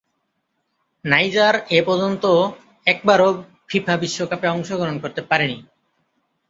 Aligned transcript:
Niger 1.05 1.55
এপর্যন্ত 1.79 2.23
একবারও 2.87 3.29
FIFA 3.69 3.95
বিশ্বকাপে 3.97 4.47
অংশগ্রহণ 4.47 4.97
করতে 5.03 5.21
পারেনি। 5.29 5.57